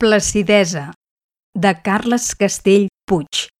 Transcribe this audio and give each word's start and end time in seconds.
Placidesa, 0.00 0.94
de 1.52 1.70
Carles 1.84 2.30
Castell 2.34 2.86
Puig. 3.04 3.50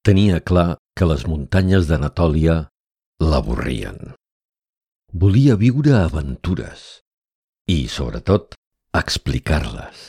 Tenia 0.00 0.38
clar 0.40 0.78
que 0.96 1.08
les 1.10 1.26
muntanyes 1.28 1.90
d'Anatòlia 1.90 2.54
l'avorrien. 3.20 3.98
Volia 5.12 5.58
viure 5.60 5.92
aventures 5.98 6.86
i, 7.68 7.84
sobretot, 7.96 8.56
explicar-les. 8.96 10.06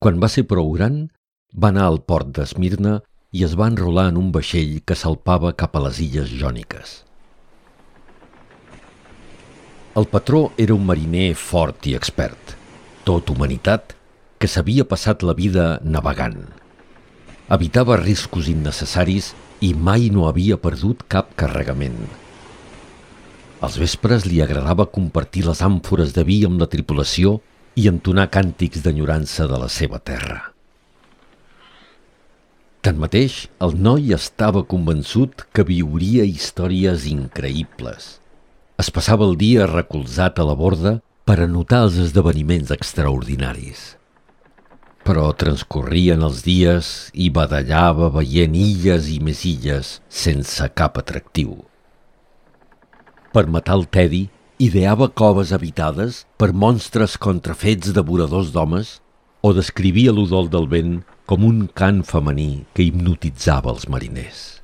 Quan 0.00 0.24
va 0.24 0.32
ser 0.32 0.46
prou 0.54 0.72
gran, 0.78 0.96
va 1.52 1.74
anar 1.74 1.90
al 1.90 2.00
port 2.08 2.32
d'Esmirna 2.40 2.94
i 3.36 3.44
es 3.44 3.52
va 3.52 3.68
enrolar 3.68 4.06
en 4.14 4.22
un 4.22 4.32
vaixell 4.38 4.78
que 4.80 4.96
salpava 4.96 5.52
cap 5.60 5.76
a 5.76 5.84
les 5.90 6.00
illes 6.08 6.32
jòniques. 6.40 6.96
El 9.92 10.08
patró 10.16 10.46
era 10.56 10.72
un 10.72 10.88
mariner 10.88 11.34
fort 11.36 11.84
i 11.92 11.96
expert, 12.00 12.56
tot 13.04 13.30
humanitat, 13.30 13.94
que 14.38 14.50
s'havia 14.50 14.84
passat 14.88 15.22
la 15.22 15.34
vida 15.38 15.78
navegant. 15.84 16.40
Evitava 17.52 17.98
riscos 18.00 18.48
innecessaris 18.50 19.32
i 19.62 19.72
mai 19.74 20.08
no 20.10 20.26
havia 20.26 20.58
perdut 20.58 21.04
cap 21.06 21.34
carregament. 21.38 22.00
Als 23.62 23.76
vespres 23.78 24.24
li 24.26 24.40
agradava 24.42 24.88
compartir 24.90 25.44
les 25.46 25.60
àmfores 25.62 26.14
de 26.16 26.24
vi 26.26 26.40
amb 26.48 26.58
la 26.58 26.66
tripulació 26.70 27.36
i 27.78 27.86
entonar 27.90 28.26
càntics 28.34 28.82
d'enyorança 28.82 29.46
de 29.46 29.60
la 29.62 29.68
seva 29.70 30.00
terra. 30.02 30.40
Tanmateix, 32.82 33.46
el 33.62 33.76
noi 33.78 34.10
estava 34.16 34.64
convençut 34.66 35.44
que 35.54 35.62
viuria 35.62 36.26
històries 36.26 37.06
increïbles. 37.06 38.16
Es 38.82 38.90
passava 38.90 39.28
el 39.28 39.36
dia 39.38 39.68
recolzat 39.70 40.42
a 40.42 40.46
la 40.48 40.56
borda 40.58 40.96
per 41.24 41.38
anotar 41.44 41.84
els 41.86 41.98
esdeveniments 42.02 42.72
extraordinaris. 42.74 43.82
Però 45.06 45.28
transcorrien 45.34 46.22
els 46.22 46.42
dies 46.46 47.10
i 47.14 47.28
badallava 47.34 48.10
veient 48.14 48.54
illes 48.58 49.08
i 49.10 49.18
més 49.22 49.42
illes 49.46 49.96
sense 50.08 50.68
cap 50.78 50.98
atractiu. 50.98 51.56
Per 53.32 53.46
matar 53.48 53.78
el 53.80 53.86
tedi, 53.90 54.26
ideava 54.62 55.08
coves 55.08 55.52
habitades 55.56 56.24
per 56.38 56.52
monstres 56.52 57.16
contrafets 57.18 57.94
devoradors 57.96 58.52
d'homes 58.54 58.98
o 59.42 59.54
descrivia 59.56 60.14
l'udol 60.14 60.50
del 60.50 60.68
vent 60.70 61.00
com 61.26 61.46
un 61.46 61.66
cant 61.66 62.02
femení 62.06 62.64
que 62.74 62.86
hipnotitzava 62.86 63.72
els 63.74 63.88
mariners. 63.90 64.61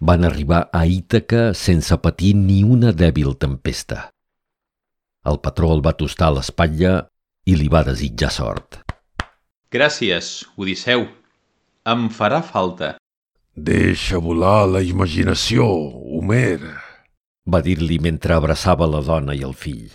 Van 0.00 0.24
arribar 0.24 0.70
a 0.72 0.86
Ítaca 0.88 1.50
sense 1.52 1.96
patir 2.00 2.32
ni 2.32 2.62
una 2.64 2.94
dèbil 2.96 3.34
tempesta. 3.36 4.06
El 5.28 5.36
patró 5.44 5.74
el 5.74 5.82
va 5.84 5.92
tostar 5.92 6.30
a 6.30 6.36
l'espatlla 6.38 6.94
i 7.44 7.56
li 7.60 7.68
va 7.68 7.84
desitjar 7.84 8.30
sort. 8.32 8.80
Gràcies, 9.70 10.48
Odisseu. 10.56 11.04
Em 11.84 12.08
farà 12.08 12.40
falta. 12.40 12.94
Deixa 13.52 14.16
volar 14.24 14.64
la 14.72 14.80
imaginació, 14.80 15.68
Homer, 16.16 16.64
va 17.44 17.60
dir-li 17.60 18.00
mentre 18.00 18.40
abraçava 18.40 18.88
la 18.88 19.04
dona 19.04 19.36
i 19.36 19.44
el 19.44 19.52
fill. 19.52 19.90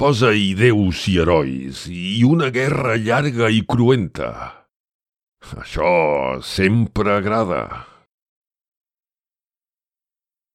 Posa-hi 0.00 0.54
déus 0.56 1.04
i 1.12 1.20
herois 1.20 1.84
i 1.92 2.24
una 2.24 2.48
guerra 2.54 2.96
llarga 2.96 3.52
i 3.52 3.60
cruenta. 3.68 4.30
Això 5.60 6.40
sempre 6.40 7.20
agrada. 7.20 7.93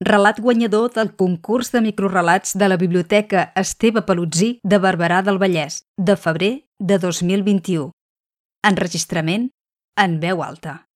Relat 0.01 0.37
guanyador 0.39 0.93
del 0.95 1.09
concurs 1.19 1.73
de 1.73 1.81
microrelats 1.83 2.53
de 2.55 2.69
la 2.69 2.77
Biblioteca 2.79 3.51
Esteve 3.59 4.05
Pelutzí 4.07 4.61
de 4.63 4.79
Barberà 4.79 5.19
del 5.27 5.41
Vallès, 5.41 5.81
de 5.97 6.15
febrer 6.15 6.51
de 6.79 6.97
2021. 7.03 7.91
Enregistrament 8.63 9.49
en 9.99 10.21
veu 10.23 10.39
alta. 10.39 10.88